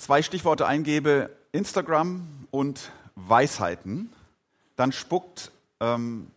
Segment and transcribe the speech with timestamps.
[0.00, 4.10] zwei Stichworte eingebe, Instagram und Weisheiten,
[4.76, 6.30] dann spuckt ähm,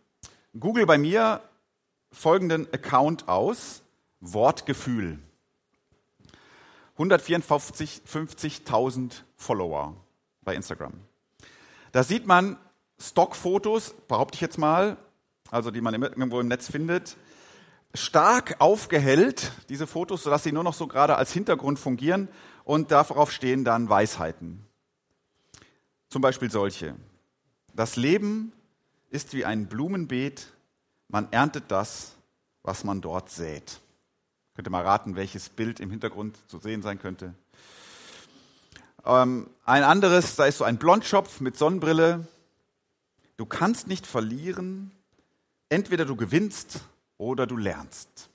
[0.58, 1.40] Google bei mir
[2.12, 3.80] folgenden Account aus,
[4.20, 5.18] Wortgefühl.
[6.98, 9.96] 154.000 Follower
[10.42, 10.92] bei Instagram.
[11.92, 12.58] Da sieht man
[13.00, 14.98] Stockfotos, behaupte ich jetzt mal,
[15.50, 17.16] also die man irgendwo im Netz findet,
[17.94, 22.28] stark aufgehellt, diese Fotos, sodass sie nur noch so gerade als Hintergrund fungieren
[22.64, 24.64] und darauf stehen dann Weisheiten.
[26.08, 26.96] Zum Beispiel solche.
[27.74, 28.52] Das Leben
[29.10, 30.48] ist wie ein Blumenbeet,
[31.08, 32.16] man erntet das,
[32.62, 33.80] was man dort sät.
[34.54, 37.34] Könnt ihr mal raten, welches Bild im Hintergrund zu sehen sein könnte?
[39.04, 42.26] Ähm, ein anderes, da ist so ein Blondschopf mit Sonnenbrille.
[43.36, 44.92] Du kannst nicht verlieren,
[45.68, 46.80] entweder du gewinnst
[47.18, 48.30] oder du lernst.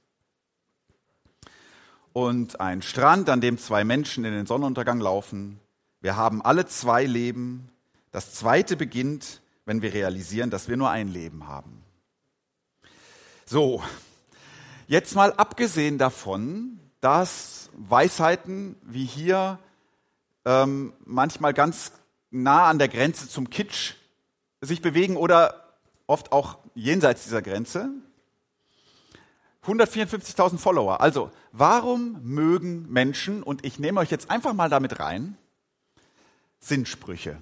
[2.13, 5.59] Und ein Strand, an dem zwei Menschen in den Sonnenuntergang laufen.
[6.01, 7.69] Wir haben alle zwei Leben.
[8.11, 11.83] Das zweite beginnt, wenn wir realisieren, dass wir nur ein Leben haben.
[13.45, 13.83] So,
[14.87, 19.59] jetzt mal abgesehen davon, dass Weisheiten wie hier
[20.45, 21.91] ähm, manchmal ganz
[22.31, 23.93] nah an der Grenze zum Kitsch
[24.61, 25.73] sich bewegen oder
[26.07, 27.89] oft auch jenseits dieser Grenze,
[29.69, 31.01] 154.000 Follower.
[31.01, 35.37] Also, warum mögen Menschen, und ich nehme euch jetzt einfach mal damit rein,
[36.59, 37.37] Sinnsprüche?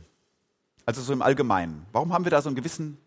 [0.85, 1.85] Also so im Allgemeinen.
[1.91, 2.97] Warum haben wir da so einen gewissen,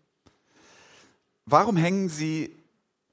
[1.45, 2.55] warum hängen sie,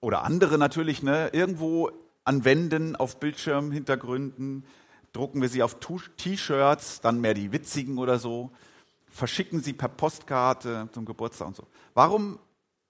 [0.00, 1.90] oder andere natürlich, ne, irgendwo
[2.24, 4.64] an Wänden, auf Bildschirmhintergründen,
[5.12, 8.50] drucken wir sie auf T-Shirts, dann mehr die witzigen oder so,
[9.08, 11.66] verschicken sie per Postkarte zum Geburtstag und so.
[11.94, 12.38] Warum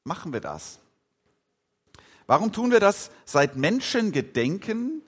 [0.05, 0.81] machen wir das?
[2.29, 3.11] Warum tun wir das?
[3.25, 5.03] Seit Menschen gedenken,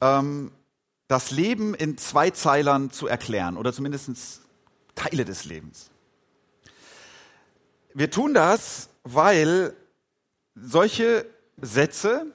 [0.00, 0.50] ähm,
[1.06, 4.42] das Leben in zwei Zeilern zu erklären oder zumindest
[4.96, 5.90] Teile des Lebens.
[7.94, 9.72] Wir tun das, weil
[10.56, 11.26] solche
[11.60, 12.26] Sätze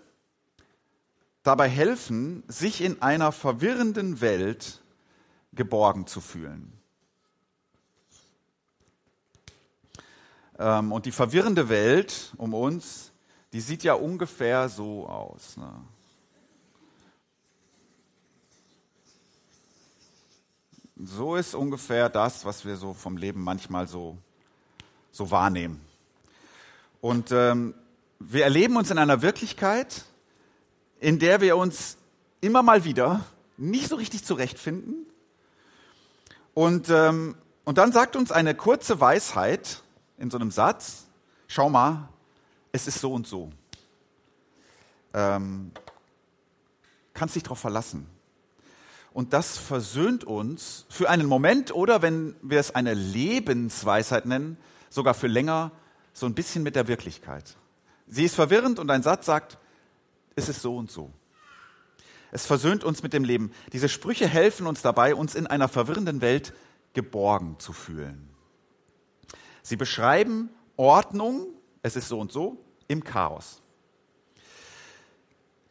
[1.44, 4.82] dabei helfen, sich in einer verwirrenden Welt
[5.52, 6.72] geborgen zu fühlen.
[10.58, 13.13] Ähm, und die verwirrende Welt um uns
[13.54, 15.58] die sieht ja ungefähr so aus.
[15.58, 15.72] Ne?
[20.96, 24.18] So ist ungefähr das, was wir so vom Leben manchmal so,
[25.12, 25.80] so wahrnehmen.
[27.00, 27.76] Und ähm,
[28.20, 30.06] wir erleben uns in einer Wirklichkeit,
[31.00, 31.98] in der wir uns
[32.42, 33.24] immer mal wieder
[33.58, 35.06] nicht so richtig zurechtfinden.
[36.56, 37.36] Und, ähm,
[37.66, 39.84] und dann sagt uns eine kurze Weisheit
[40.18, 41.06] in so einem Satz,
[41.48, 42.10] schau mal,
[42.74, 43.52] es ist so und so.
[45.14, 45.72] Ähm,
[47.14, 48.08] kannst dich darauf verlassen.
[49.14, 54.58] Und das versöhnt uns für einen Moment oder, wenn wir es eine Lebensweisheit nennen,
[54.90, 55.72] sogar für länger,
[56.14, 57.56] so ein bisschen mit der Wirklichkeit.
[58.08, 59.60] Sie ist verwirrend und ein Satz sagt,
[60.36, 61.12] es ist so und so.
[62.32, 63.52] Es versöhnt uns mit dem Leben.
[63.72, 66.54] Diese Sprüche helfen uns dabei, uns in einer verwirrenden Welt
[66.94, 68.30] geborgen zu fühlen.
[69.62, 71.48] Sie beschreiben Ordnung,
[71.84, 72.58] es ist so und so,
[72.88, 73.62] im Chaos.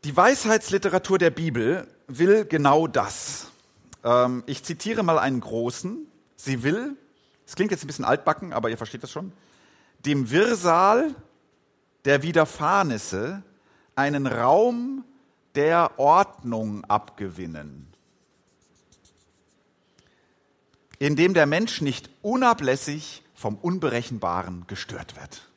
[0.05, 3.49] Die Weisheitsliteratur der Bibel will genau das.
[4.05, 6.07] Ähm, ich zitiere mal einen großen.
[6.37, 6.97] Sie will,
[7.47, 9.33] es klingt jetzt ein bisschen altbacken, aber ihr versteht das schon,
[10.01, 11.15] dem Wirrsal
[12.05, 13.43] der Widerfahrnisse
[13.95, 15.05] einen Raum
[15.55, 17.87] der Ordnung abgewinnen,
[20.99, 25.52] in dem der Mensch nicht unablässig vom Unberechenbaren gestört wird.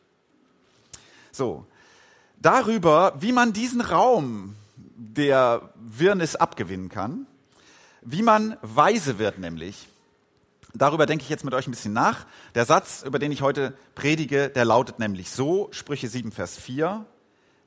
[1.35, 1.65] So,
[2.37, 7.27] darüber, wie man diesen Raum der Wirrnis abgewinnen kann,
[8.01, 9.89] wie man weise wird nämlich.
[10.73, 12.25] Darüber denke ich jetzt mit euch ein bisschen nach.
[12.53, 17.05] Der Satz, über den ich heute predige, der lautet nämlich so, Sprüche 7, Vers 4,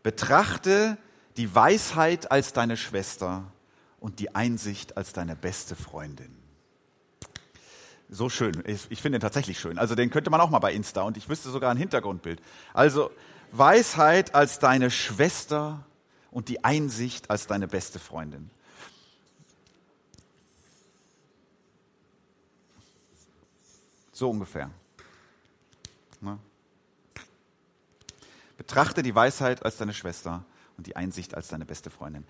[0.02, 0.96] betrachte
[1.36, 3.44] die Weisheit als deine Schwester
[4.00, 6.38] und die Einsicht als deine beste Freundin.
[8.10, 8.62] So schön.
[8.66, 9.78] Ich, ich finde ihn tatsächlich schön.
[9.78, 12.40] Also den könnte man auch mal bei Insta und ich wüsste sogar ein Hintergrundbild.
[12.72, 13.10] Also
[13.52, 15.84] Weisheit als deine Schwester
[16.30, 18.50] und die Einsicht als deine beste Freundin.
[24.12, 24.70] So ungefähr.
[26.20, 26.38] Ne?
[28.56, 30.44] Betrachte die Weisheit als deine Schwester
[30.76, 32.26] und die Einsicht als deine beste Freundin.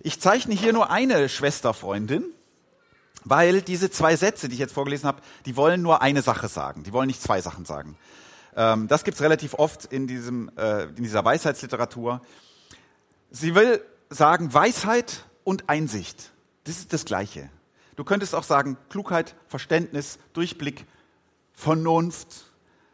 [0.00, 2.24] Ich zeichne hier nur eine Schwesterfreundin,
[3.24, 6.84] weil diese zwei Sätze, die ich jetzt vorgelesen habe, die wollen nur eine Sache sagen.
[6.84, 7.96] Die wollen nicht zwei Sachen sagen.
[8.56, 12.20] Ähm, das gibt's relativ oft in, diesem, äh, in dieser Weisheitsliteratur.
[13.30, 16.30] Sie will sagen Weisheit und Einsicht.
[16.64, 17.48] Das ist das Gleiche.
[17.96, 20.86] Du könntest auch sagen Klugheit, Verständnis, Durchblick,
[21.52, 22.44] Vernunft.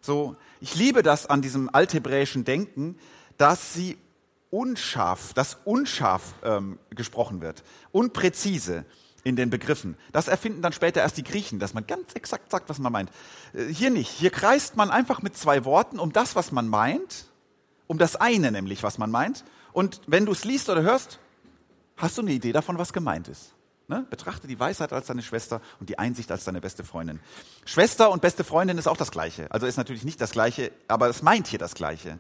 [0.00, 2.98] So, ich liebe das an diesem althebräischen Denken,
[3.36, 3.98] dass sie
[4.50, 7.62] unscharf, dass unscharf ähm, gesprochen wird,
[7.92, 8.84] unpräzise
[9.28, 9.96] in den Begriffen.
[10.12, 13.10] Das erfinden dann später erst die Griechen, dass man ganz exakt sagt, was man meint.
[13.52, 14.10] Äh, hier nicht.
[14.10, 17.26] Hier kreist man einfach mit zwei Worten um das, was man meint,
[17.86, 19.44] um das eine nämlich, was man meint.
[19.72, 21.18] Und wenn du es liest oder hörst,
[21.96, 23.54] hast du eine Idee davon, was gemeint ist.
[23.88, 24.06] Ne?
[24.10, 27.20] Betrachte die Weisheit als deine Schwester und die Einsicht als deine beste Freundin.
[27.64, 29.50] Schwester und beste Freundin ist auch das Gleiche.
[29.50, 32.18] Also ist natürlich nicht das Gleiche, aber es meint hier das Gleiche.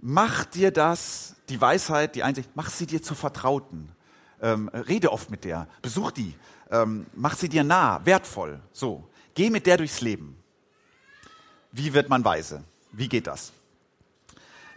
[0.00, 3.90] Mach dir das, die Weisheit, die Einsicht, mach sie dir zu Vertrauten.
[4.40, 6.34] Ähm, rede oft mit der, besuch die,
[6.70, 8.60] ähm, mach sie dir nah, wertvoll.
[8.72, 10.36] So, geh mit der durchs Leben.
[11.72, 12.62] Wie wird man weise?
[12.92, 13.52] Wie geht das?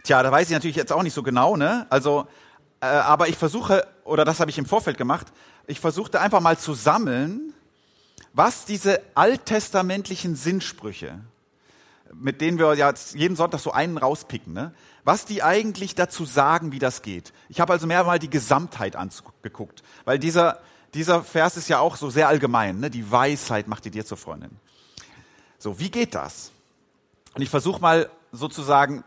[0.02, 1.86] Tja, da weiß ich natürlich jetzt auch nicht so genau, ne?
[1.90, 2.26] Also,
[2.80, 5.28] äh, aber ich versuche, oder das habe ich im Vorfeld gemacht,
[5.66, 7.54] ich versuchte einfach mal zu sammeln,
[8.32, 11.20] was diese alttestamentlichen Sinnsprüche,
[12.14, 14.74] mit denen wir ja jeden Sonntag so einen rauspicken, ne?
[15.04, 17.32] was die eigentlich dazu sagen, wie das geht.
[17.48, 20.60] Ich habe also mehrmal die Gesamtheit angeguckt, weil dieser,
[20.94, 22.80] dieser Vers ist ja auch so sehr allgemein.
[22.80, 22.90] Ne?
[22.90, 24.50] Die Weisheit macht die dir zur Freundin.
[25.58, 26.52] So, wie geht das?
[27.34, 29.04] Und ich versuche mal sozusagen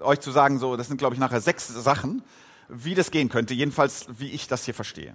[0.00, 2.22] euch zu sagen, so, das sind glaube ich nachher sechs Sachen,
[2.68, 5.14] wie das gehen könnte, jedenfalls wie ich das hier verstehe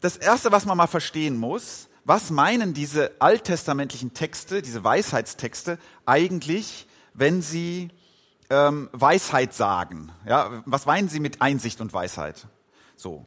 [0.00, 6.86] das Erste, was man mal verstehen muss, was meinen diese alttestamentlichen Texte, diese Weisheitstexte eigentlich,
[7.14, 7.90] wenn sie
[8.50, 10.12] ähm, Weisheit sagen?
[10.26, 12.46] Ja, was meinen sie mit Einsicht und Weisheit?
[12.96, 13.26] So.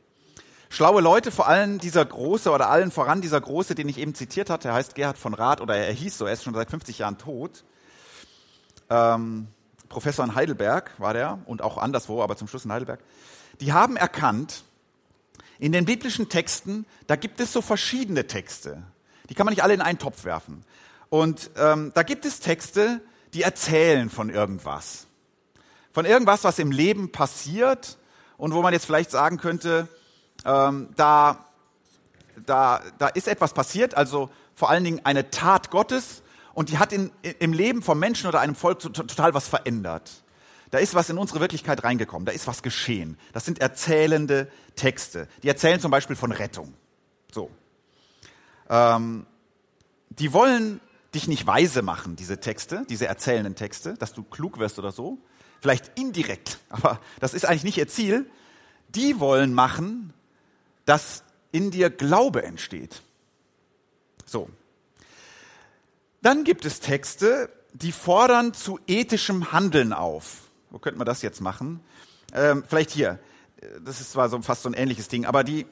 [0.69, 4.50] Schlaue Leute, vor allem dieser Große oder allen voran dieser Große, den ich eben zitiert
[4.50, 7.00] hatte, er heißt Gerhard von Rath oder er hieß so, er ist schon seit 50
[7.00, 7.63] Jahren tot.
[8.89, 9.47] Ähm,
[9.88, 13.00] Professor in Heidelberg war der und auch anderswo, aber zum Schluss in Heidelberg.
[13.62, 14.63] Die haben erkannt,
[15.59, 18.83] in den biblischen Texten, da gibt es so verschiedene Texte.
[19.30, 20.63] Die kann man nicht alle in einen Topf werfen.
[21.09, 23.01] Und ähm, da gibt es Texte,
[23.33, 25.07] die erzählen von irgendwas.
[25.94, 27.98] Von irgendwas, was im Leben passiert
[28.38, 29.88] und wo man jetzt vielleicht sagen könnte,
[30.45, 31.45] ähm, da,
[32.45, 36.21] da, da ist etwas passiert, also vor allen Dingen eine Tat Gottes
[36.54, 40.24] und die hat in, im Leben vom Menschen oder einem Volk total was verändert.
[40.72, 43.18] Da ist was in unsere Wirklichkeit reingekommen, da ist was geschehen.
[43.34, 45.28] Das sind erzählende Texte.
[45.44, 46.74] Die erzählen zum Beispiel von Rettung.
[47.31, 47.50] So.
[48.69, 49.25] Ähm,
[50.10, 50.81] die wollen
[51.16, 55.19] dich nicht weise machen, diese Texte, diese erzählenden Texte, dass du klug wirst oder so.
[55.62, 58.30] Vielleicht indirekt, aber das ist eigentlich nicht ihr Ziel.
[58.90, 60.14] Die wollen machen,
[60.86, 63.02] dass in dir Glaube entsteht.
[64.25, 64.50] So.
[66.22, 70.46] Dann gibt es Texte, die fordern zu ethischem Handeln auf.
[70.69, 71.80] Wo könnte man das jetzt machen?
[72.34, 73.19] Ähm, vielleicht hier.
[73.84, 75.66] Das ist zwar so fast so ein ähnliches Ding, aber die,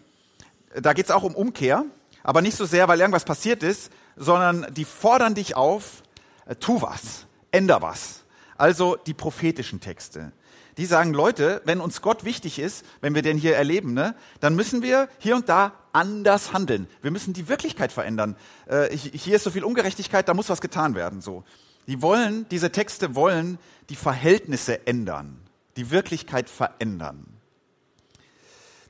[0.73, 1.85] da geht es auch um Umkehr,
[2.23, 6.01] aber nicht so sehr, weil irgendwas passiert ist, sondern die fordern dich auf,
[6.45, 8.23] äh, tu was, änder was.
[8.57, 10.31] Also die prophetischen Texte.
[10.77, 14.55] Die sagen, Leute, wenn uns Gott wichtig ist, wenn wir den hier erleben, ne, dann
[14.55, 16.87] müssen wir hier und da anders handeln.
[17.01, 18.35] Wir müssen die Wirklichkeit verändern.
[18.65, 21.21] Äh, hier ist so viel Ungerechtigkeit, da muss was getan werden.
[21.21, 21.43] So.
[21.87, 25.39] Die wollen, diese Texte wollen die Verhältnisse ändern,
[25.77, 27.25] die Wirklichkeit verändern.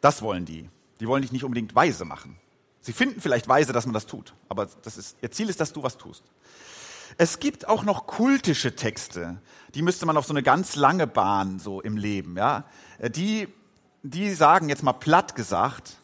[0.01, 0.69] Das wollen die.
[0.99, 2.37] Die wollen dich nicht unbedingt weise machen.
[2.79, 5.73] Sie finden vielleicht weise, dass man das tut, aber das ist, ihr Ziel ist, dass
[5.73, 6.23] du was tust.
[7.17, 9.41] Es gibt auch noch kultische Texte,
[9.73, 12.65] die müsste man auf so eine ganz lange Bahn so im Leben, ja.
[12.99, 13.47] Die,
[14.03, 15.97] die sagen jetzt mal platt gesagt,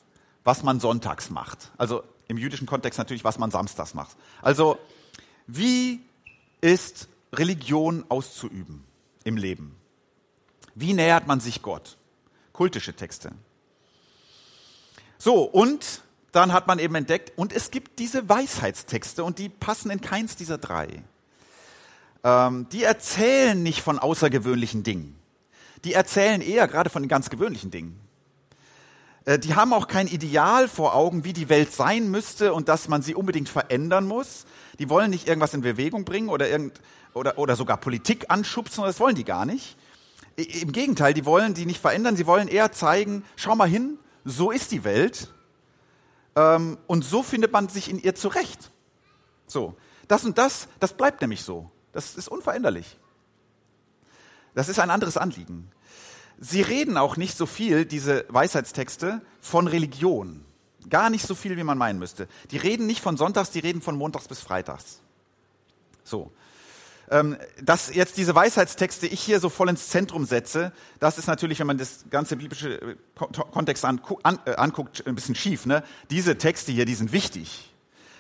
[0.43, 1.71] was man sonntags macht.
[1.77, 4.17] Also im jüdischen Kontext natürlich, was man samstags macht.
[4.41, 4.79] Also
[5.47, 6.01] wie
[6.61, 8.83] ist Religion auszuüben
[9.23, 9.75] im Leben.
[10.75, 11.97] Wie nähert man sich Gott?
[12.53, 13.31] Kultische Texte.
[15.17, 16.01] So, und
[16.31, 20.35] dann hat man eben entdeckt, und es gibt diese Weisheitstexte und die passen in keins
[20.35, 21.03] dieser drei.
[22.23, 25.17] Ähm, die erzählen nicht von außergewöhnlichen Dingen.
[25.83, 27.99] Die erzählen eher gerade von den ganz gewöhnlichen Dingen.
[29.25, 32.87] Äh, die haben auch kein Ideal vor Augen, wie die Welt sein müsste und dass
[32.87, 34.45] man sie unbedingt verändern muss.
[34.79, 36.81] Die wollen nicht irgendwas in Bewegung bringen oder, irgend,
[37.13, 39.77] oder, oder sogar Politik anschubsen, das wollen die gar nicht.
[40.35, 44.49] Im Gegenteil, die wollen die nicht verändern, sie wollen eher zeigen, schau mal hin, so
[44.49, 45.29] ist die Welt
[46.35, 48.71] ähm, und so findet man sich in ihr zurecht.
[49.45, 49.75] So,
[50.07, 51.69] das und das, das bleibt nämlich so.
[51.91, 52.97] Das ist unveränderlich.
[54.55, 55.69] Das ist ein anderes Anliegen.
[56.43, 60.43] Sie reden auch nicht so viel, diese Weisheitstexte, von Religion.
[60.89, 62.27] Gar nicht so viel, wie man meinen müsste.
[62.49, 65.01] Die reden nicht von Sonntags, die reden von Montags bis Freitags.
[66.03, 66.31] So.
[67.11, 71.59] Ähm, dass jetzt diese Weisheitstexte ich hier so voll ins Zentrum setze, das ist natürlich,
[71.59, 72.95] wenn man das ganze biblische äh,
[73.51, 73.87] Kontext äh,
[74.55, 75.67] anguckt, ein bisschen schief.
[75.67, 75.83] Ne?
[76.09, 77.71] Diese Texte hier, die sind wichtig.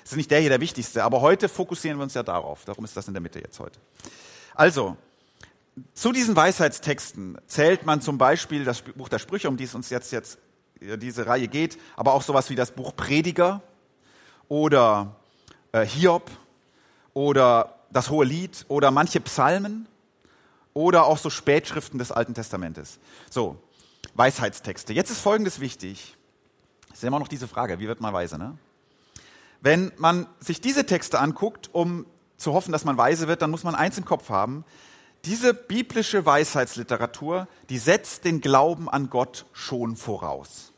[0.03, 2.65] Das ist nicht der hier der wichtigste, aber heute fokussieren wir uns ja darauf.
[2.65, 3.79] Darum ist das in der Mitte jetzt heute.
[4.53, 4.95] Also,
[5.93, 9.89] zu diesen Weisheitstexten zählt man zum Beispiel das Buch der Sprüche, um die es uns
[9.89, 10.37] jetzt, jetzt
[10.79, 13.61] diese Reihe geht, aber auch sowas wie das Buch Prediger
[14.47, 15.15] oder
[15.71, 16.29] äh, Hiob
[17.13, 19.87] oder das Hohe Lied oder manche Psalmen
[20.73, 22.99] oder auch so Spätschriften des Alten Testamentes.
[23.29, 23.61] So,
[24.15, 24.93] Weisheitstexte.
[24.93, 26.17] Jetzt ist Folgendes wichtig.
[26.91, 28.37] Es ist immer noch diese Frage, wie wird man weise?
[28.37, 28.57] Ne?
[29.61, 32.05] Wenn man sich diese Texte anguckt, um
[32.37, 34.65] zu hoffen, dass man weise wird, dann muss man eins im Kopf haben.
[35.25, 40.71] Diese biblische Weisheitsliteratur, die setzt den Glauben an Gott schon voraus.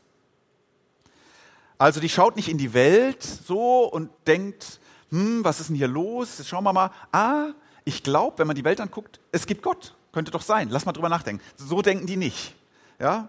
[1.78, 5.88] Also die schaut nicht in die Welt so und denkt, hm, was ist denn hier
[5.88, 6.38] los?
[6.38, 6.90] Jetzt schauen wir mal.
[7.10, 7.48] Ah,
[7.84, 9.94] ich glaube, wenn man die Welt anguckt, es gibt Gott.
[10.12, 10.68] Könnte doch sein.
[10.70, 11.42] Lass mal drüber nachdenken.
[11.56, 12.54] So denken die nicht.
[13.00, 13.28] Ja?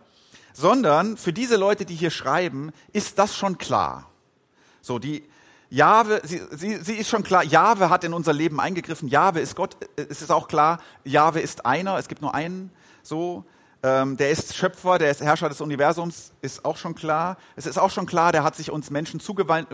[0.53, 4.10] Sondern für diese Leute, die hier schreiben, ist das schon klar.
[4.81, 5.27] So, die
[5.69, 9.55] Jahwe, sie, sie, sie ist schon klar, Jahwe hat in unser Leben eingegriffen, Jahwe ist
[9.55, 13.45] Gott, es ist auch klar, Jahwe ist einer, es gibt nur einen, so,
[13.86, 17.38] ähm, der ist Schöpfer, der ist Herrscher des Universums, ist auch schon klar.
[17.55, 19.69] Es ist auch schon klar, der hat sich uns Menschen zugewandt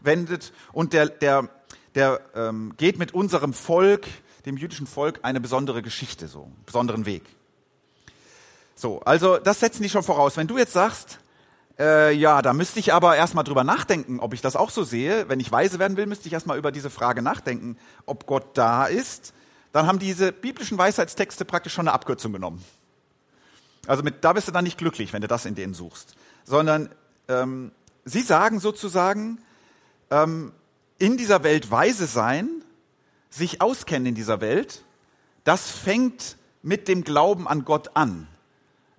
[0.00, 1.48] wendet und der, der,
[1.94, 4.06] der ähm, geht mit unserem Volk,
[4.46, 7.24] dem jüdischen Volk, eine besondere Geschichte, so, einen besonderen Weg.
[8.74, 10.38] So, also das setzen die schon voraus.
[10.38, 11.18] Wenn du jetzt sagst,
[11.82, 15.28] äh, ja, da müsste ich aber erstmal drüber nachdenken, ob ich das auch so sehe.
[15.28, 18.86] Wenn ich weise werden will, müsste ich erstmal über diese Frage nachdenken, ob Gott da
[18.86, 19.34] ist.
[19.72, 22.64] Dann haben diese biblischen Weisheitstexte praktisch schon eine Abkürzung genommen.
[23.88, 26.14] Also mit, da bist du dann nicht glücklich, wenn du das in denen suchst.
[26.44, 26.88] Sondern
[27.26, 27.72] ähm,
[28.04, 29.40] sie sagen sozusagen,
[30.10, 30.52] ähm,
[30.98, 32.48] in dieser Welt weise sein,
[33.28, 34.84] sich auskennen in dieser Welt,
[35.42, 38.28] das fängt mit dem Glauben an Gott an.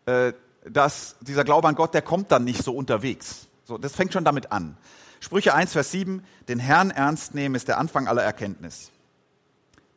[0.06, 0.34] Äh,
[0.70, 3.48] dass dieser Glaube an Gott, der kommt dann nicht so unterwegs.
[3.66, 4.78] So, das fängt schon damit an.
[5.20, 8.92] Sprüche 1, Vers 7, den Herrn ernst nehmen ist der Anfang aller Erkenntnis.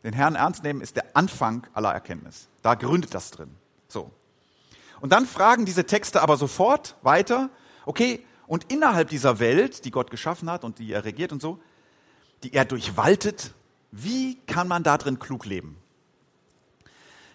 [0.05, 2.47] Den Herrn ernst nehmen ist der Anfang aller Erkenntnis.
[2.63, 3.51] Da gründet das drin.
[3.89, 4.11] So.
[5.01, 7.51] Und dann fragen diese Texte aber sofort weiter,
[7.87, 11.59] okay, und innerhalb dieser Welt, die Gott geschaffen hat und die er regiert und so,
[12.45, 13.53] die er durchwaltet,
[13.91, 15.77] wie kann man da drin klug leben?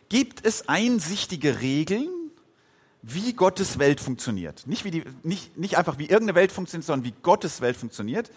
[0.07, 2.09] Gibt es einsichtige Regeln,
[3.01, 4.67] wie Gottes Welt funktioniert?
[4.67, 8.31] Nicht, wie die, nicht, nicht einfach wie irgendeine Welt funktioniert, sondern wie Gottes Welt funktioniert.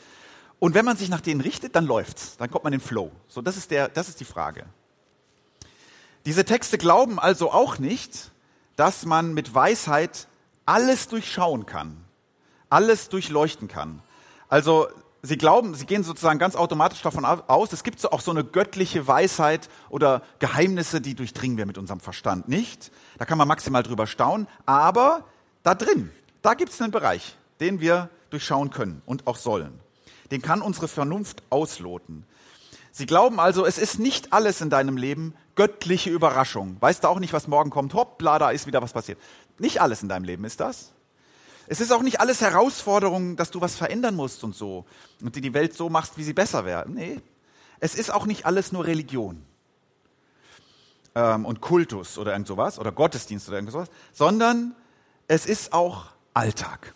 [0.59, 3.13] Und wenn man sich nach denen richtet, dann läuft's, dann kommt man in den Flow.
[3.29, 4.65] So, das ist der, das ist die Frage.
[6.25, 8.31] Diese Texte glauben also auch nicht,
[8.77, 10.27] dass man mit Weisheit
[10.65, 12.03] alles durchschauen kann,
[12.71, 14.03] alles durchleuchten kann.
[14.49, 14.89] Also
[15.25, 18.45] sie glauben, sie gehen sozusagen ganz automatisch davon aus, es gibt so auch so eine
[18.45, 22.93] göttliche Weisheit oder Geheimnisse, die durchdringen wir mit unserem Verstand nicht.
[23.19, 25.25] Da kann man maximal drüber staunen, aber
[25.63, 26.11] da drin,
[26.43, 29.81] da gibt es einen Bereich, den wir durchschauen können und auch sollen.
[30.31, 32.27] Den kann unsere Vernunft ausloten.
[32.93, 36.77] Sie glauben also, es ist nicht alles in deinem Leben göttliche Überraschung.
[36.81, 37.95] Weißt du auch nicht, was morgen kommt?
[37.95, 39.19] Hoppla, da ist wieder was passiert.
[39.59, 40.93] Nicht alles in deinem Leben ist das.
[41.67, 44.85] Es ist auch nicht alles Herausforderung, dass du was verändern musst und so
[45.21, 46.89] und du die Welt so machst, wie sie besser wäre.
[46.89, 47.21] Nee,
[47.81, 49.43] es ist auch nicht alles nur Religion
[51.15, 54.75] ähm, und Kultus oder irgend sowas oder Gottesdienst oder irgend sowas, sondern
[55.29, 56.95] es ist auch Alltag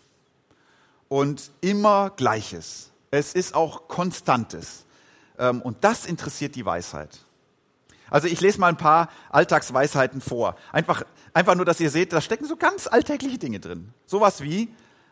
[1.07, 2.91] und immer Gleiches.
[3.11, 4.85] Es ist auch Konstantes.
[5.37, 7.19] Ähm, und das interessiert die Weisheit.
[8.09, 10.55] Also ich lese mal ein paar Alltagsweisheiten vor.
[10.71, 13.93] Einfach, einfach nur, dass ihr seht, da stecken so ganz alltägliche Dinge drin.
[14.05, 14.69] Sowas wie,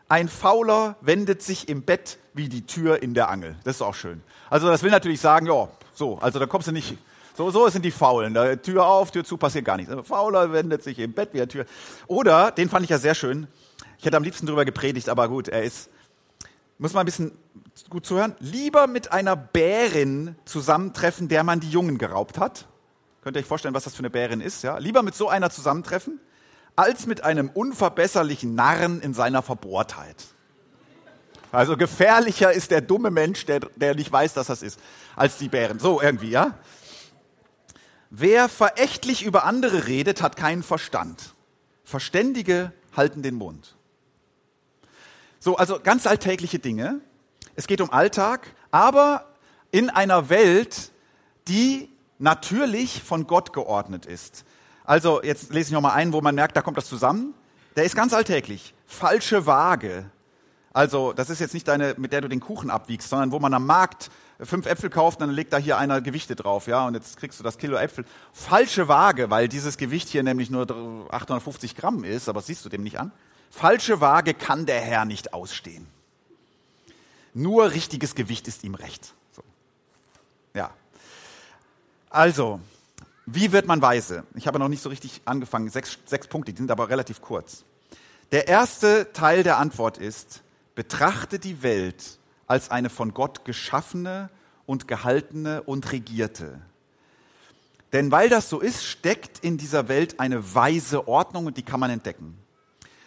[0.08, 3.56] ein Fauler wendet sich im Bett wie die Tür in der Angel.
[3.64, 4.22] Das ist auch schön.
[4.48, 6.96] Also das will natürlich sagen, ja, so, also da kommst du nicht,
[7.36, 8.32] so, so sind die Faulen.
[8.34, 9.92] Da, Tür auf, Tür zu, passiert gar nichts.
[10.04, 11.66] Fauler wendet sich im Bett wie eine Tür.
[12.06, 13.46] Oder, den fand ich ja sehr schön.
[13.98, 15.90] Ich hätte am liebsten drüber gepredigt, aber gut, er ist,
[16.78, 17.32] muss man ein bisschen
[17.90, 22.66] gut zuhören, lieber mit einer Bärin zusammentreffen, der man die Jungen geraubt hat.
[23.28, 24.62] Könnt ihr euch vorstellen, was das für eine Bärin ist?
[24.62, 24.78] Ja?
[24.78, 26.18] Lieber mit so einer zusammentreffen,
[26.76, 30.16] als mit einem unverbesserlichen Narren in seiner Verbohrtheit.
[31.52, 34.80] Also gefährlicher ist der dumme Mensch, der, der nicht weiß, dass das ist,
[35.14, 35.78] als die Bären.
[35.78, 36.54] So irgendwie, ja?
[38.08, 41.34] Wer verächtlich über andere redet, hat keinen Verstand.
[41.84, 43.76] Verständige halten den Mund.
[45.38, 47.02] So, also ganz alltägliche Dinge.
[47.56, 49.26] Es geht um Alltag, aber
[49.70, 50.92] in einer Welt,
[51.46, 54.44] die natürlich von Gott geordnet ist.
[54.84, 57.34] Also jetzt lese ich nochmal ein, wo man merkt, da kommt das zusammen.
[57.76, 58.74] Der ist ganz alltäglich.
[58.86, 60.10] Falsche Waage.
[60.72, 63.52] Also das ist jetzt nicht deine, mit der du den Kuchen abwiegst, sondern wo man
[63.54, 64.10] am Markt
[64.40, 67.44] fünf Äpfel kauft, dann legt da hier einer Gewichte drauf, ja, und jetzt kriegst du
[67.44, 68.04] das Kilo Äpfel.
[68.32, 70.66] Falsche Waage, weil dieses Gewicht hier nämlich nur
[71.10, 73.12] 850 Gramm ist, aber siehst du dem nicht an.
[73.50, 75.86] Falsche Waage kann der Herr nicht ausstehen.
[77.34, 79.14] Nur richtiges Gewicht ist ihm recht.
[79.32, 79.42] So.
[80.54, 80.70] Ja.
[82.10, 82.60] Also,
[83.26, 84.24] wie wird man weise?
[84.34, 85.68] Ich habe noch nicht so richtig angefangen.
[85.68, 87.64] Sechs, sechs Punkte, die sind aber relativ kurz.
[88.32, 90.42] Der erste Teil der Antwort ist,
[90.74, 94.30] betrachte die Welt als eine von Gott geschaffene
[94.64, 96.60] und gehaltene und regierte.
[97.92, 101.80] Denn weil das so ist, steckt in dieser Welt eine weise Ordnung und die kann
[101.80, 102.38] man entdecken.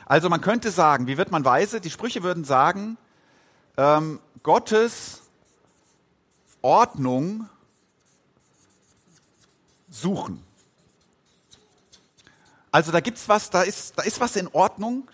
[0.06, 1.80] Also man könnte sagen, wie wird man weise?
[1.82, 2.98] Die Sprüche würden sagen,
[3.78, 5.22] ähm, Gottes
[6.62, 7.48] Ordnung
[9.92, 10.44] suchen.
[12.72, 15.10] Also da gibt's was, da ist, da ist was in Ordnung.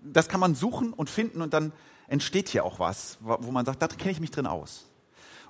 [0.00, 1.72] Das kann man suchen und finden und dann
[2.08, 4.86] entsteht hier auch was, wo man sagt, da kenne ich mich drin aus.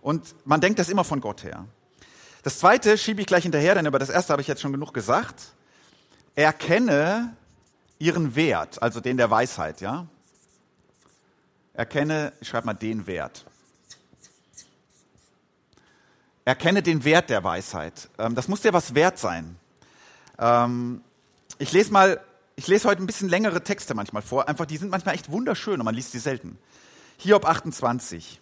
[0.00, 1.66] Und man denkt das immer von Gott her.
[2.42, 4.92] Das zweite schiebe ich gleich hinterher, denn über das erste habe ich jetzt schon genug
[4.92, 5.52] gesagt.
[6.34, 7.36] Erkenne
[7.98, 10.06] ihren Wert, also den der Weisheit, ja.
[11.74, 13.44] Erkenne, ich schreibe mal den Wert.
[16.44, 18.08] Erkenne den Wert der Weisheit.
[18.18, 19.56] Ähm, das muss dir was wert sein.
[20.38, 21.02] Ähm,
[21.58, 22.20] ich lese mal,
[22.56, 24.48] ich lese heute ein bisschen längere Texte manchmal vor.
[24.48, 26.58] Einfach, die sind manchmal echt wunderschön und man liest sie selten.
[27.18, 28.40] Hiob 28.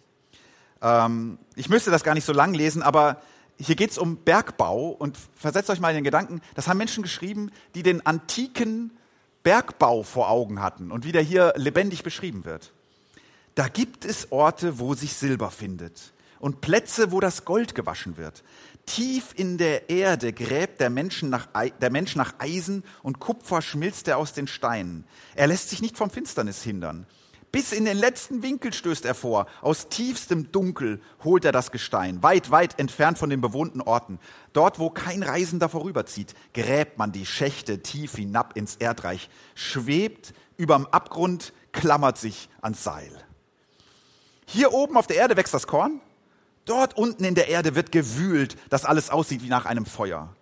[0.80, 3.21] Ähm, ich müsste das gar nicht so lang lesen, aber
[3.59, 7.02] hier geht es um Bergbau und versetzt euch mal in den Gedanken, das haben Menschen
[7.02, 8.97] geschrieben, die den antiken
[9.42, 12.73] Bergbau vor Augen hatten und wie der hier lebendig beschrieben wird.
[13.54, 18.43] Da gibt es Orte, wo sich Silber findet und Plätze, wo das Gold gewaschen wird.
[18.87, 21.47] Tief in der Erde gräbt der, Mensch nach,
[21.81, 25.05] der Mensch nach Eisen und Kupfer schmilzt er aus den Steinen.
[25.37, 27.07] Er lässt sich nicht vom Finsternis hindern.
[27.53, 29.47] Bis in den letzten Winkel stößt er vor.
[29.61, 34.21] Aus tiefstem Dunkel holt er das Gestein, weit, weit entfernt von den bewohnten Orten.
[34.53, 40.87] Dort, wo kein Reisender vorüberzieht, gräbt man die Schächte tief hinab ins Erdreich, schwebt überm
[40.87, 43.13] Abgrund, klammert sich ans Seil.
[44.47, 46.00] Hier oben auf der Erde wächst das Korn,
[46.64, 50.34] Dort unten in der Erde wird gewühlt, dass alles aussieht wie nach einem Feuer.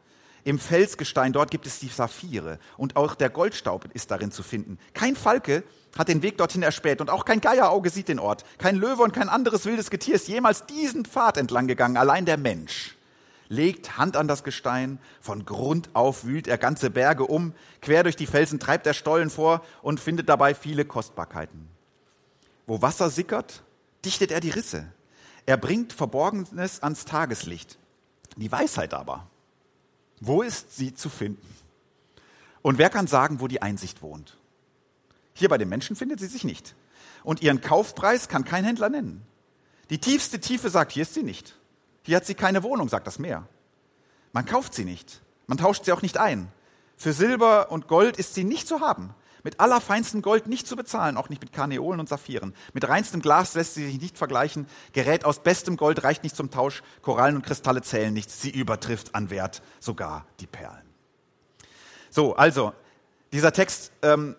[0.44, 4.78] Im Felsgestein dort gibt es die Saphire und auch der Goldstaub ist darin zu finden.
[4.94, 5.62] Kein Falke
[5.96, 8.44] hat den Weg dorthin erspäht und auch kein Geierauge sieht den Ort.
[8.57, 11.96] Kein Löwe und kein anderes wildes Getier ist jemals diesen Pfad entlang gegangen.
[11.96, 12.96] Allein der Mensch
[13.48, 18.16] legt Hand an das Gestein, von Grund auf wühlt er ganze Berge um, quer durch
[18.16, 21.68] die Felsen treibt er Stollen vor und findet dabei viele Kostbarkeiten.
[22.66, 23.62] Wo Wasser sickert,
[24.04, 24.92] dichtet er die Risse.
[25.49, 27.79] Er bringt Verborgenes ans Tageslicht.
[28.37, 29.31] Die Weisheit aber,
[30.21, 31.57] wo ist sie zu finden?
[32.61, 34.37] Und wer kann sagen, wo die Einsicht wohnt?
[35.33, 36.75] Hier bei den Menschen findet sie sich nicht.
[37.25, 39.23] Und ihren Kaufpreis kann kein Händler nennen.
[39.89, 41.57] Die tiefste Tiefe sagt, hier ist sie nicht.
[42.03, 43.49] Hier hat sie keine Wohnung, sagt das Meer.
[44.35, 45.23] Man kauft sie nicht.
[45.47, 46.53] Man tauscht sie auch nicht ein.
[46.99, 49.15] Für Silber und Gold ist sie nicht zu haben.
[49.49, 52.53] Mit allerfeinstem Gold nicht zu bezahlen, auch nicht mit Karneolen und Saphiren.
[52.75, 54.67] Mit reinstem Glas lässt sie sich nicht vergleichen.
[54.93, 56.83] Gerät aus bestem Gold reicht nicht zum Tausch.
[57.01, 58.43] Korallen und Kristalle zählen nichts.
[58.43, 60.85] Sie übertrifft an Wert sogar die Perlen.
[62.11, 62.75] So, also,
[63.33, 64.37] dieser Text ähm,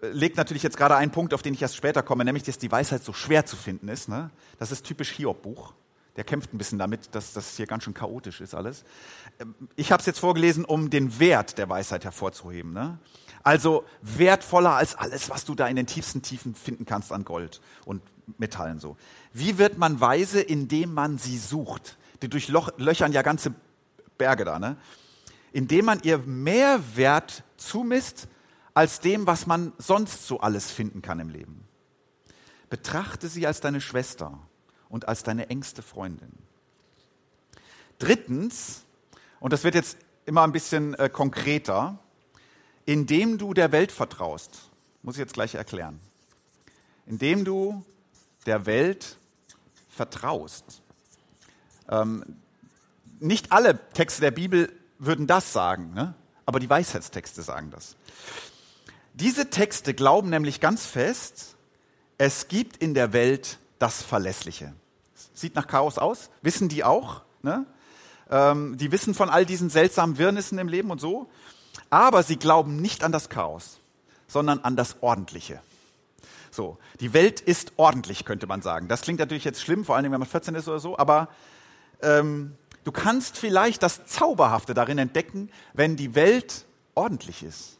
[0.00, 2.72] legt natürlich jetzt gerade einen Punkt, auf den ich erst später komme, nämlich, dass die
[2.72, 4.08] Weisheit so schwer zu finden ist.
[4.08, 4.30] Ne?
[4.58, 5.74] Das ist typisch Hiob-Buch.
[6.16, 8.84] Der kämpft ein bisschen damit, dass das hier ganz schön chaotisch ist alles.
[9.38, 12.72] Ähm, ich habe es jetzt vorgelesen, um den Wert der Weisheit hervorzuheben.
[12.72, 12.98] Ne?
[13.46, 17.60] Also wertvoller als alles, was du da in den tiefsten Tiefen finden kannst an Gold
[17.84, 18.02] und
[18.38, 18.96] Metallen so.
[19.32, 21.96] Wie wird man weise, indem man sie sucht?
[22.22, 23.54] Die durchlöchern ja ganze
[24.18, 24.76] Berge da, ne?
[25.52, 28.26] Indem man ihr mehr Wert zumisst
[28.74, 31.68] als dem, was man sonst so alles finden kann im Leben.
[32.68, 34.40] Betrachte sie als deine Schwester
[34.88, 36.32] und als deine engste Freundin.
[38.00, 38.82] Drittens,
[39.38, 42.00] und das wird jetzt immer ein bisschen äh, konkreter,
[42.86, 44.70] indem du der Welt vertraust.
[45.02, 46.00] Muss ich jetzt gleich erklären.
[47.06, 47.84] Indem du
[48.46, 49.16] der Welt
[49.88, 50.82] vertraust.
[51.88, 52.24] Ähm,
[53.20, 56.14] nicht alle Texte der Bibel würden das sagen, ne?
[56.44, 57.96] aber die Weisheitstexte sagen das.
[59.14, 61.56] Diese Texte glauben nämlich ganz fest,
[62.18, 64.74] es gibt in der Welt das Verlässliche.
[65.34, 67.22] Sieht nach Chaos aus, wissen die auch.
[67.42, 67.66] Ne?
[68.30, 71.30] Ähm, die wissen von all diesen seltsamen Wirrnissen im Leben und so.
[71.90, 73.78] Aber sie glauben nicht an das Chaos,
[74.26, 75.60] sondern an das Ordentliche.
[76.50, 78.88] So, die Welt ist ordentlich, könnte man sagen.
[78.88, 81.28] Das klingt natürlich jetzt schlimm, vor allem wenn man 14 ist oder so, aber
[82.02, 87.78] ähm, du kannst vielleicht das Zauberhafte darin entdecken, wenn die Welt ordentlich ist.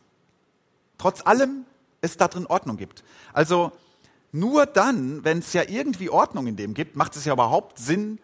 [0.99, 1.65] Trotz allem
[2.01, 3.03] es da drin Ordnung gibt.
[3.33, 3.73] Also
[4.33, 8.19] nur dann, wenn es ja irgendwie Ordnung in dem gibt, macht es ja überhaupt Sinn,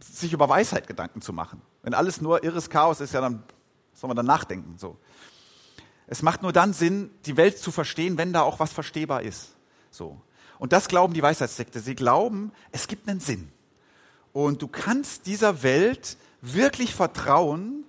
[0.00, 1.60] sich über Weisheit Gedanken zu machen.
[1.82, 3.42] Wenn alles nur irres Chaos ist, ja, dann
[3.92, 4.78] soll man dann nachdenken.
[4.78, 4.96] So.
[6.10, 9.54] Es macht nur dann Sinn, die Welt zu verstehen, wenn da auch was verstehbar ist.
[9.92, 10.20] So.
[10.58, 11.78] Und das glauben die Weisheitssekte.
[11.78, 13.52] Sie glauben, es gibt einen Sinn.
[14.32, 17.84] Und du kannst dieser Welt wirklich vertrauen,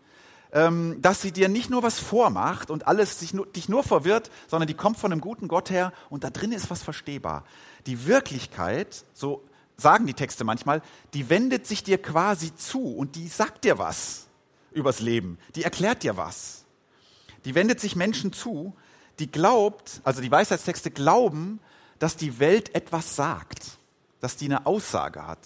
[0.52, 4.30] ähm, dass sie dir nicht nur was vormacht und alles dich nur, dich nur verwirrt,
[4.48, 7.44] sondern die kommt von einem guten Gott her und da drin ist was verstehbar.
[7.88, 9.44] Die Wirklichkeit, so
[9.78, 10.84] sagen die Texte manchmal,
[11.16, 14.28] die wendet sich dir quasi zu und die sagt dir was
[14.72, 15.40] übers Leben.
[15.56, 16.61] Die erklärt dir was.
[17.46, 18.76] Die wendet sich Menschen zu,
[19.20, 21.60] die glaubt, also die Weisheitstexte glauben,
[22.00, 23.78] dass die Welt etwas sagt,
[24.20, 25.40] dass die eine Aussage hat.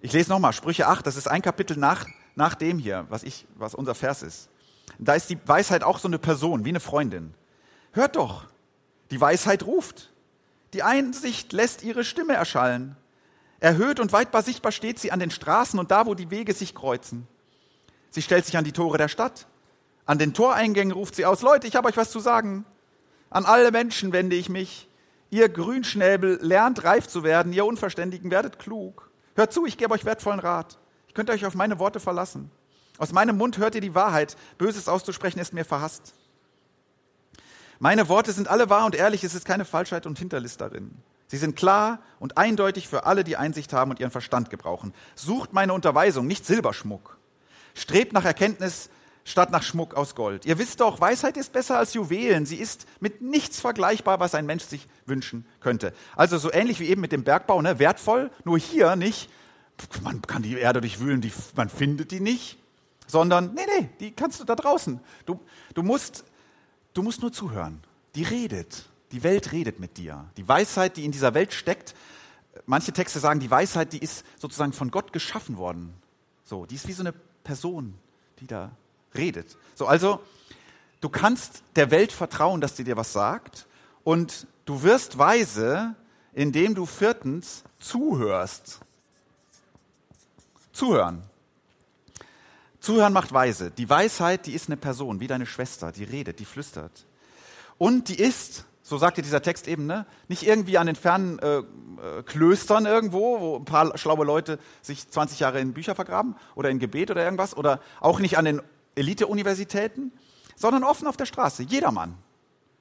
[0.00, 3.46] Ich lese nochmal Sprüche 8, das ist ein Kapitel nach, nach dem hier, was, ich,
[3.56, 4.48] was unser Vers ist.
[4.98, 7.34] Da ist die Weisheit auch so eine Person, wie eine Freundin.
[7.92, 8.46] Hört doch,
[9.10, 10.12] die Weisheit ruft.
[10.72, 12.96] Die Einsicht lässt ihre Stimme erschallen.
[13.60, 16.74] Erhöht und weit sichtbar steht sie an den Straßen und da, wo die Wege sich
[16.74, 17.26] kreuzen.
[18.10, 19.46] Sie stellt sich an die Tore der Stadt.
[20.06, 22.64] An den Toreingängen ruft sie aus, Leute, ich habe euch was zu sagen.
[23.28, 24.88] An alle Menschen wende ich mich.
[25.30, 29.10] Ihr Grünschnäbel, lernt reif zu werden, ihr Unverständigen, werdet klug.
[29.34, 30.78] Hört zu, ich gebe euch wertvollen Rat.
[31.08, 32.50] Ich könnt euch auf meine Worte verlassen.
[32.98, 34.36] Aus meinem Mund hört ihr die Wahrheit.
[34.56, 36.14] Böses auszusprechen ist mir verhasst.
[37.78, 40.96] Meine Worte sind alle wahr und ehrlich, es ist keine Falschheit und Hinterlist darin.
[41.26, 44.94] Sie sind klar und eindeutig für alle, die Einsicht haben und ihren Verstand gebrauchen.
[45.16, 47.18] Sucht meine Unterweisung, nicht Silberschmuck.
[47.74, 48.88] Strebt nach Erkenntnis
[49.26, 50.46] statt nach Schmuck aus Gold.
[50.46, 52.46] Ihr wisst doch, Weisheit ist besser als Juwelen.
[52.46, 55.92] Sie ist mit nichts vergleichbar, was ein Mensch sich wünschen könnte.
[56.14, 57.78] Also so ähnlich wie eben mit dem Bergbau, ne?
[57.78, 59.28] wertvoll, nur hier nicht,
[60.02, 62.56] man kann die Erde durchwühlen, die, man findet die nicht,
[63.08, 65.00] sondern, nee, nee, die kannst du da draußen.
[65.26, 65.40] Du,
[65.74, 66.24] du, musst,
[66.94, 67.82] du musst nur zuhören.
[68.14, 68.88] Die redet.
[69.10, 70.24] Die Welt redet mit dir.
[70.36, 71.96] Die Weisheit, die in dieser Welt steckt,
[72.64, 75.94] manche Texte sagen, die Weisheit, die ist sozusagen von Gott geschaffen worden.
[76.44, 77.94] So, die ist wie so eine Person,
[78.40, 78.70] die da
[79.16, 79.56] redet.
[79.74, 80.20] So, also,
[81.00, 83.66] du kannst der Welt vertrauen, dass sie dir was sagt
[84.04, 85.94] und du wirst weise,
[86.32, 88.80] indem du viertens zuhörst.
[90.72, 91.22] Zuhören.
[92.80, 93.70] Zuhören macht weise.
[93.70, 97.06] Die Weisheit, die ist eine Person, wie deine Schwester, die redet, die flüstert.
[97.78, 101.38] Und die ist, so sagt dir dieser Text eben, ne, nicht irgendwie an den fernen
[101.40, 106.36] äh, äh, Klöstern irgendwo, wo ein paar schlaue Leute sich 20 Jahre in Bücher vergraben
[106.54, 108.62] oder in Gebet oder irgendwas, oder auch nicht an den
[108.96, 110.12] Elite-Universitäten,
[110.56, 111.62] sondern offen auf der Straße.
[111.62, 112.18] Jedermann.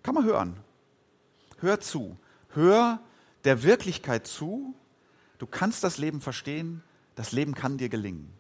[0.02, 0.58] Kann man hören.
[1.60, 2.18] Hör zu.
[2.50, 3.00] Hör
[3.44, 4.74] der Wirklichkeit zu.
[5.38, 6.82] Du kannst das Leben verstehen.
[7.16, 8.34] Das Leben kann dir gelingen.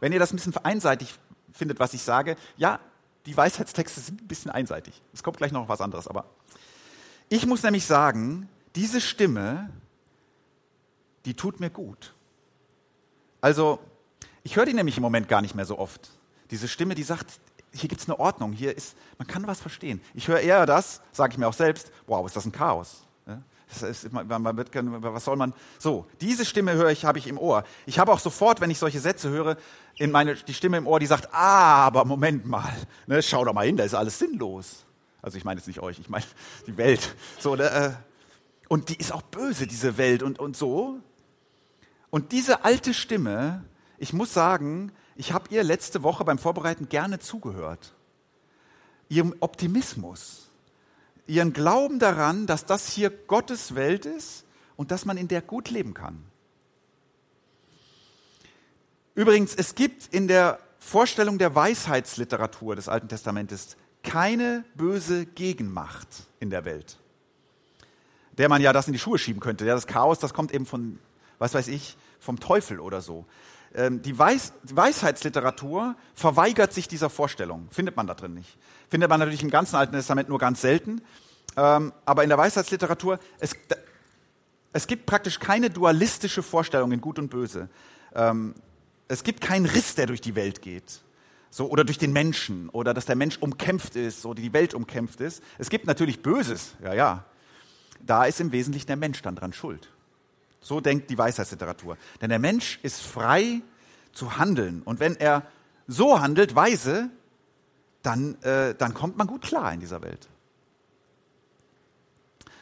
[0.00, 1.18] Wenn ihr das ein bisschen einseitig
[1.52, 2.80] findet, was ich sage, ja,
[3.26, 5.02] die Weisheitstexte sind ein bisschen einseitig.
[5.12, 6.26] Es kommt gleich noch was anderes, aber
[7.28, 9.70] ich muss nämlich sagen, diese Stimme,
[11.24, 12.14] die tut mir gut.
[13.40, 13.80] Also,
[14.42, 16.10] ich höre die nämlich im Moment gar nicht mehr so oft.
[16.50, 17.40] Diese Stimme, die sagt,
[17.72, 20.00] hier gibt es eine Ordnung, hier ist, man kann was verstehen.
[20.14, 23.02] Ich höre eher das, sage ich mir auch selbst, wow, ist das ein Chaos.
[23.82, 25.52] Ist, man wird, was soll man?
[25.78, 27.64] So, diese Stimme höre ich, habe ich im Ohr.
[27.84, 29.58] Ich habe auch sofort, wenn ich solche Sätze höre,
[29.96, 32.72] in meine, die Stimme im Ohr, die sagt, ah, aber Moment mal,
[33.06, 34.86] ne, schau doch mal hin, da ist alles sinnlos.
[35.20, 36.24] Also ich meine jetzt nicht euch, ich meine
[36.66, 37.14] die Welt.
[37.38, 37.92] So, ne, äh,
[38.68, 41.00] und die ist auch böse, diese Welt und, und so.
[42.08, 43.64] Und diese alte Stimme,
[43.98, 47.92] ich muss sagen, ich habe ihr letzte Woche beim Vorbereiten gerne zugehört.
[49.08, 50.48] Ihrem Optimismus,
[51.26, 54.44] ihren Glauben daran, dass das hier Gottes Welt ist
[54.76, 56.22] und dass man in der gut leben kann.
[59.16, 66.06] Übrigens, es gibt in der Vorstellung der Weisheitsliteratur des Alten Testamentes keine böse Gegenmacht
[66.38, 66.96] in der Welt,
[68.38, 69.66] der man ja das in die Schuhe schieben könnte.
[69.66, 71.00] Ja, das Chaos, das kommt eben von,
[71.40, 73.26] was weiß ich, vom Teufel oder so.
[73.74, 77.68] Ähm, die, Weis Weisheitsliteratur verweigert sich dieser Vorstellung.
[77.70, 78.58] Findet man da drin nicht.
[78.88, 81.02] Findet man natürlich im ganzen Alten Testament nur ganz selten.
[81.56, 83.54] Ähm, aber in der Weisheitsliteratur, es,
[84.72, 87.68] es gibt praktisch keine dualistische Vorstellung in Gut und Böse.
[88.14, 88.54] Ähm,
[89.08, 91.02] es gibt keinen Riss, der durch die Welt geht.
[91.50, 92.68] So, oder durch den Menschen.
[92.70, 95.42] Oder dass der Mensch umkämpft ist oder die Welt umkämpft ist.
[95.58, 96.74] Es gibt natürlich Böses.
[96.82, 97.24] Ja, ja.
[98.00, 99.90] Da ist im Wesentlichen der Mensch dann dran schuld.
[100.68, 101.96] So denkt die Weisheitsliteratur.
[102.20, 103.62] Denn der Mensch ist frei
[104.12, 104.82] zu handeln.
[104.82, 105.44] Und wenn er
[105.86, 107.08] so handelt, weise,
[108.02, 110.28] dann, äh, dann kommt man gut klar in dieser Welt.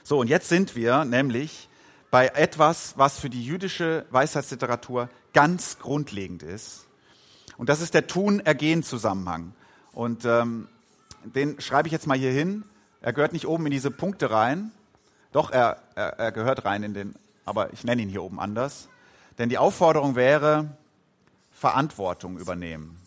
[0.04, 1.68] So, und jetzt sind wir nämlich
[2.12, 6.86] bei etwas, was für die jüdische Weisheitsliteratur ganz grundlegend ist.
[7.56, 9.52] Und das ist der Tun-Ergehen-Zusammenhang.
[9.90, 10.68] Und ähm,
[11.24, 12.62] den schreibe ich jetzt mal hier hin.
[13.00, 14.70] Er gehört nicht oben in diese Punkte rein.
[15.32, 18.88] Doch, er, er, er gehört rein in den, aber ich nenne ihn hier oben anders.
[19.38, 20.76] Denn die Aufforderung wäre,
[21.52, 23.00] Verantwortung übernehmen.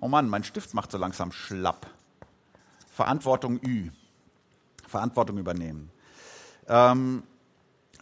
[0.00, 1.86] Oh Mann, mein Stift macht so langsam schlapp.
[2.90, 3.90] Verantwortung Ü.
[4.86, 5.90] Verantwortung übernehmen.
[6.66, 7.22] Ähm,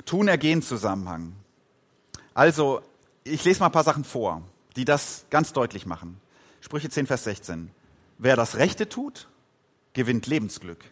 [0.04, 1.34] Tun, Ergehen, Zusammenhang.
[2.34, 2.82] Also,
[3.24, 4.42] ich lese mal ein paar Sachen vor,
[4.76, 6.20] die das ganz deutlich machen.
[6.60, 7.70] Sprüche 10, Vers 16.
[8.18, 9.28] Wer das Rechte tut,
[9.94, 10.84] gewinnt Lebensglück.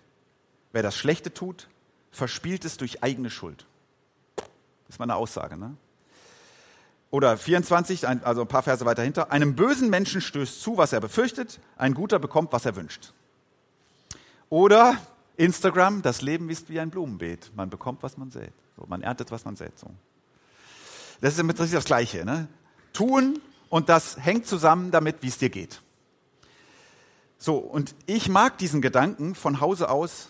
[0.73, 1.69] Wer das Schlechte tut,
[2.11, 3.67] verspielt es durch eigene Schuld.
[4.95, 5.77] Das ist mal eine Aussage, ne?
[7.11, 9.33] Oder 24, also ein paar Verse weiter hinter.
[9.33, 13.13] Einem bösen Menschen stößt zu, was er befürchtet, ein guter bekommt, was er wünscht.
[14.51, 14.97] Oder
[15.37, 17.51] Instagram, das Leben ist wie ein Blumenbeet.
[17.57, 18.53] Man bekommt, was man sät.
[18.77, 19.77] So, man erntet, was man sät.
[19.77, 19.91] So.
[21.21, 22.25] Das ist im Prinzip das Gleiche.
[22.25, 22.47] Ne?
[22.93, 25.81] Tun und das hängt zusammen damit, wie es dir geht.
[27.37, 30.29] So, und ich mag diesen Gedanken von Hause aus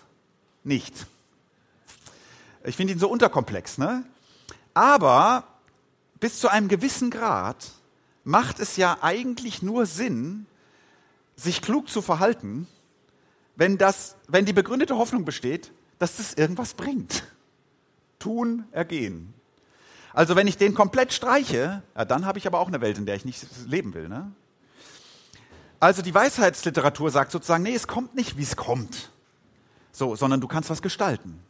[0.63, 1.07] nicht.
[2.65, 3.77] Ich finde ihn so unterkomplex.
[3.77, 4.05] Ne?
[4.75, 5.45] Aber
[6.21, 7.71] bis zu einem gewissen Grad
[8.25, 10.47] macht es ja eigentlich nur Sinn,
[11.37, 12.67] sich klug zu verhalten,
[13.57, 17.25] wenn, das, wenn die begründete Hoffnung besteht, dass das irgendwas bringt.
[18.19, 19.33] Tun, ergehen.
[20.13, 23.07] Also wenn ich den komplett streiche, ja, dann habe ich aber auch eine Welt, in
[23.07, 24.09] der ich nicht leben will.
[24.09, 24.31] Ne?
[25.81, 29.11] Also die Weisheitsliteratur sagt sozusagen, nee, es kommt nicht, wie es kommt,
[29.93, 31.41] so, sondern du kannst was gestalten.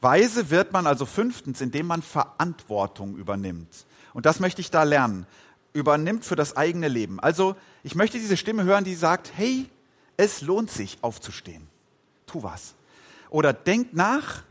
[0.00, 3.86] Weise wird man also fünftens, indem man Verantwortung übernimmt.
[4.14, 5.26] Und das möchte ich da lernen.
[5.72, 7.20] Übernimmt für das eigene Leben.
[7.20, 9.68] Also ich möchte diese Stimme hören, die sagt, hey,
[10.16, 11.66] es lohnt sich aufzustehen.
[12.26, 12.74] Tu was.
[13.28, 14.42] Oder denk nach,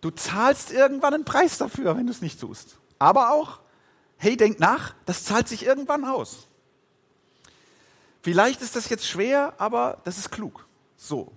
[0.00, 2.76] du zahlst irgendwann einen Preis dafür, wenn du es nicht tust.
[2.98, 3.60] Aber auch,
[4.18, 6.46] hey, denk nach, das zahlt sich irgendwann aus.
[8.22, 10.66] Vielleicht ist das jetzt schwer, aber das ist klug.
[10.96, 11.32] So.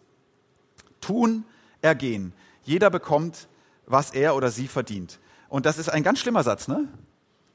[1.02, 1.46] Tun,
[1.82, 2.34] ergehen.
[2.68, 3.48] Jeder bekommt,
[3.88, 5.20] was er oder sie verdient.
[5.50, 6.88] Und das ist ein ganz schlimmer Satz, ne?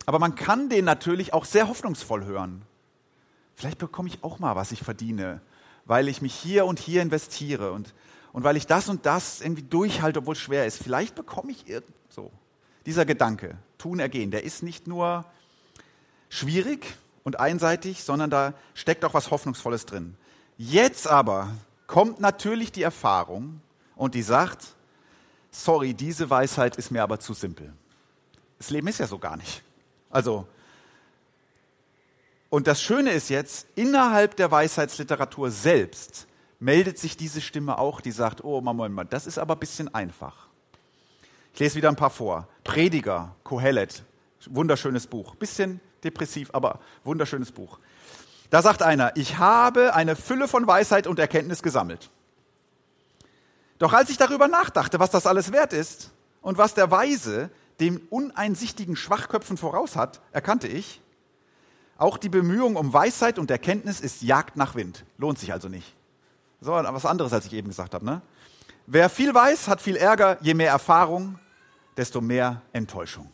[0.07, 2.62] Aber man kann den natürlich auch sehr hoffnungsvoll hören.
[3.55, 5.40] Vielleicht bekomme ich auch mal, was ich verdiene
[5.85, 7.94] weil ich mich hier und hier investiere und,
[8.33, 10.83] und weil ich das und das irgendwie durchhalte, obwohl es schwer ist.
[10.83, 11.64] Vielleicht bekomme ich
[12.09, 12.31] so.
[12.87, 15.25] Dieser Gedanke, tun, ergehen, der ist nicht nur
[16.29, 20.16] schwierig und einseitig, sondern da steckt auch was Hoffnungsvolles drin.
[20.57, 21.51] Jetzt aber
[21.87, 23.61] kommt natürlich die Erfahrung
[23.94, 24.75] und die sagt,
[25.52, 27.72] sorry, diese Weisheit ist mir aber zu simpel.
[28.58, 29.62] Das Leben ist ja so gar nicht.
[30.10, 30.48] Also
[32.52, 36.26] und das Schöne ist jetzt, innerhalb der Weisheitsliteratur selbst
[36.60, 40.48] meldet sich diese Stimme auch, die sagt, oh Moment das ist aber ein bisschen einfach.
[41.54, 42.46] Ich lese wieder ein paar vor.
[42.62, 44.02] Prediger, Kohelet,
[44.50, 45.34] wunderschönes Buch.
[45.36, 47.78] Bisschen depressiv, aber wunderschönes Buch.
[48.50, 52.10] Da sagt einer, ich habe eine Fülle von Weisheit und Erkenntnis gesammelt.
[53.78, 58.00] Doch als ich darüber nachdachte, was das alles wert ist und was der Weise dem
[58.11, 61.00] uneinsichtigen Schwachköpfen voraus hat, erkannte ich,
[61.98, 65.04] auch die Bemühung um Weisheit und Erkenntnis ist Jagd nach Wind.
[65.18, 65.94] Lohnt sich also nicht.
[66.61, 68.04] So was anderes, als ich eben gesagt habe.
[68.04, 68.22] Ne?
[68.87, 70.38] Wer viel weiß, hat viel Ärger.
[70.40, 71.38] Je mehr Erfahrung,
[71.96, 73.28] desto mehr Enttäuschung.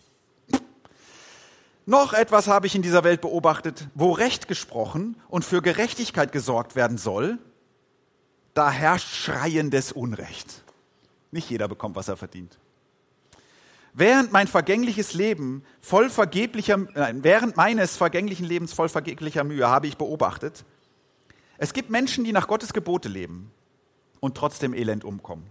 [1.87, 6.77] Noch etwas habe ich in dieser Welt beobachtet, wo Recht gesprochen und für Gerechtigkeit gesorgt
[6.77, 7.39] werden soll,
[8.55, 10.65] da herrscht schreiendes Unrecht.
[11.31, 12.59] Nicht jeder bekommt, was er verdient.
[13.95, 19.87] Während mein vergängliches Leben voll vergeblicher, nein, während meines vergänglichen Lebens voll vergeblicher Mühe habe
[19.87, 20.65] ich beobachtet,
[21.57, 23.51] es gibt Menschen, die nach Gottes Gebote leben
[24.21, 25.47] und trotzdem elend umkommen.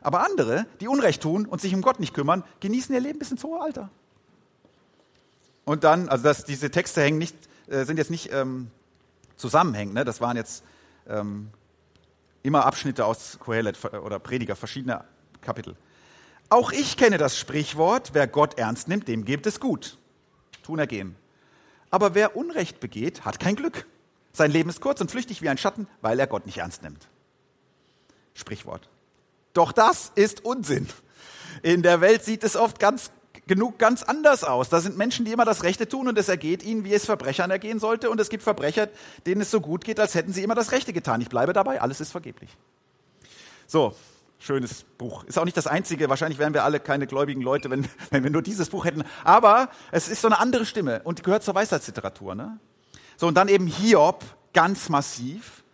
[0.00, 3.30] Aber andere, die Unrecht tun und sich um Gott nicht kümmern, genießen ihr Leben bis
[3.30, 3.90] ins hohe Alter.
[5.64, 7.36] Und dann, also das, diese Texte hängen nicht,
[7.68, 8.70] äh, sind jetzt nicht ähm,
[9.36, 10.04] zusammenhängend, ne?
[10.04, 10.64] das waren jetzt
[11.06, 11.50] ähm,
[12.48, 15.04] immer Abschnitte aus Kohelet oder Prediger, verschiedene
[15.40, 15.76] Kapitel.
[16.48, 19.98] Auch ich kenne das Sprichwort, wer Gott ernst nimmt, dem gibt es gut.
[20.62, 21.14] Tun ergehen.
[21.90, 23.86] Aber wer Unrecht begeht, hat kein Glück.
[24.32, 27.06] Sein Leben ist kurz und flüchtig wie ein Schatten, weil er Gott nicht ernst nimmt.
[28.34, 28.88] Sprichwort.
[29.52, 30.88] Doch das ist Unsinn.
[31.62, 33.10] In der Welt sieht es oft ganz
[33.48, 34.68] genug ganz anders aus.
[34.68, 37.50] Da sind Menschen, die immer das Rechte tun und es ergeht ihnen, wie es Verbrechern
[37.50, 38.10] ergehen sollte.
[38.10, 38.88] Und es gibt Verbrecher,
[39.26, 41.20] denen es so gut geht, als hätten sie immer das Rechte getan.
[41.20, 42.56] Ich bleibe dabei, alles ist vergeblich.
[43.66, 43.94] So,
[44.40, 45.24] Schönes Buch.
[45.24, 46.08] Ist auch nicht das einzige.
[46.08, 49.02] Wahrscheinlich wären wir alle keine gläubigen Leute, wenn, wenn wir nur dieses Buch hätten.
[49.24, 52.34] Aber es ist so eine andere Stimme und gehört zur Weisheitsliteratur.
[52.36, 52.58] Ne?
[53.16, 55.64] So, und dann eben Hiob, ganz massiv.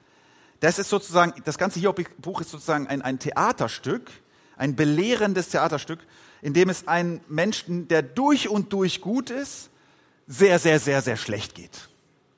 [0.60, 4.10] Das ist sozusagen, das ganze Hiob-Buch ist sozusagen ein, ein Theaterstück,
[4.56, 5.98] ein belehrendes Theaterstück,
[6.44, 9.70] in dem es einen Menschen, der durch und durch gut ist,
[10.26, 11.88] sehr, sehr, sehr, sehr schlecht geht.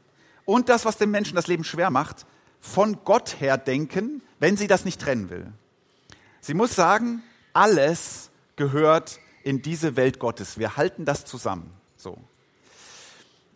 [0.47, 2.25] und das, was dem Menschen das Leben schwer macht,
[2.59, 5.53] von Gott her denken, wenn sie das nicht trennen will.
[6.41, 10.57] Sie muss sagen, alles gehört in diese Welt Gottes.
[10.57, 11.71] Wir halten das zusammen.
[11.99, 12.17] So.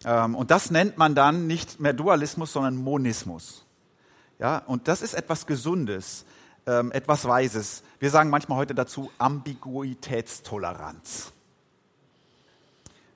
[0.04, 3.64] Ähm, und das nennt man dann nicht mehr Dualismus, sondern Monismus.
[4.38, 6.26] Ja, und das ist etwas Gesundes,
[6.66, 7.82] ähm, etwas Weises.
[7.98, 11.32] Wir sagen manchmal heute dazu Ambiguitätstoleranz.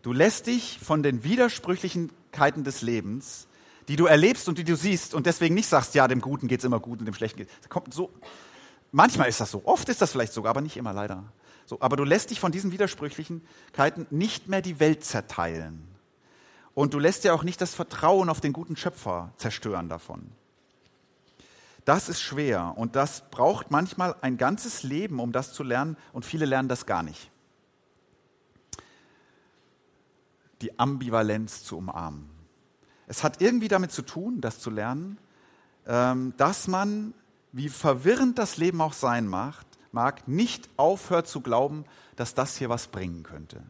[0.02, 3.46] Du lässt dich von den Widersprüchlichkeiten des Lebens,
[3.88, 6.60] die du erlebst und die du siehst und deswegen nicht sagst, ja, dem Guten geht
[6.60, 7.94] es immer gut und dem Schlechten geht es.
[7.94, 8.10] So,
[8.92, 11.24] manchmal ist das so, oft ist das vielleicht sogar, aber nicht immer leider.
[11.66, 15.88] So, aber du lässt dich von diesen Widersprüchlichkeiten nicht mehr die Welt zerteilen.
[16.74, 20.30] Und du lässt ja auch nicht das Vertrauen auf den guten Schöpfer zerstören davon.
[21.86, 26.24] Das ist schwer und das braucht manchmal ein ganzes Leben, um das zu lernen und
[26.24, 27.30] viele lernen das gar nicht.
[30.62, 32.28] Die Ambivalenz zu umarmen.
[33.06, 35.18] Es hat irgendwie damit zu tun, das zu lernen,
[35.86, 37.14] ähm, dass man,
[37.52, 39.54] wie verwirrend das Leben auch sein mag,
[39.92, 41.84] mag, nicht aufhört zu glauben,
[42.16, 43.62] dass das hier was bringen könnte.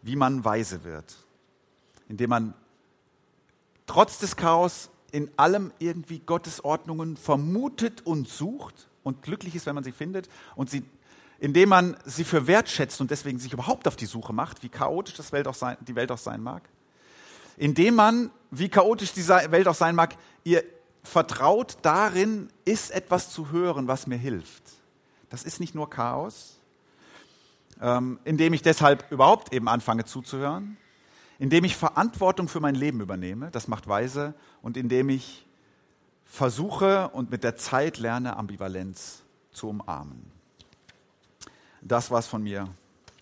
[0.00, 1.18] Wie man weise wird,
[2.08, 2.54] indem man
[3.86, 9.74] trotz des Chaos in allem irgendwie Gottes Ordnungen vermutet und sucht und glücklich ist, wenn
[9.74, 10.82] man sie findet und sie,
[11.38, 15.14] indem man sie für wertschätzt und deswegen sich überhaupt auf die Suche macht, wie chaotisch
[15.14, 16.62] das Welt auch sein, die Welt auch sein mag,
[17.58, 20.64] indem man, wie chaotisch die Welt auch sein mag, ihr
[21.02, 24.62] vertraut darin, ist etwas zu hören, was mir hilft.
[25.28, 26.58] Das ist nicht nur Chaos,
[27.80, 30.76] ähm, indem ich deshalb überhaupt eben anfange zuzuhören,
[31.42, 35.44] indem ich Verantwortung für mein Leben übernehme, das macht weise, und indem ich
[36.24, 40.30] versuche und mit der Zeit lerne, Ambivalenz zu umarmen.
[41.80, 42.68] Das war's von mir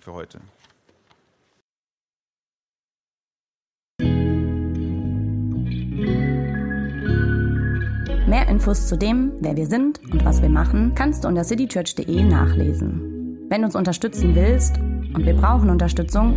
[0.01, 0.39] für heute.
[8.29, 12.23] Mehr Infos zu dem, wer wir sind und was wir machen, kannst du unter citychurch.de
[12.25, 13.47] nachlesen.
[13.49, 16.37] Wenn du uns unterstützen willst, und wir brauchen Unterstützung,